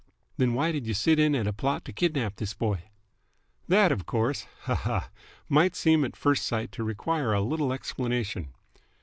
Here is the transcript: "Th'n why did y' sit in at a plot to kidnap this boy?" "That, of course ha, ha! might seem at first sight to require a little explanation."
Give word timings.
"Th'n 0.39 0.55
why 0.55 0.71
did 0.71 0.87
y' 0.87 0.93
sit 0.93 1.19
in 1.19 1.35
at 1.35 1.45
a 1.45 1.53
plot 1.53 1.85
to 1.85 1.93
kidnap 1.93 2.37
this 2.37 2.55
boy?" 2.55 2.85
"That, 3.67 3.91
of 3.91 4.07
course 4.07 4.47
ha, 4.61 4.73
ha! 4.73 5.09
might 5.47 5.75
seem 5.75 6.03
at 6.03 6.15
first 6.15 6.43
sight 6.47 6.71
to 6.71 6.83
require 6.83 7.33
a 7.33 7.41
little 7.41 7.71
explanation." 7.71 8.47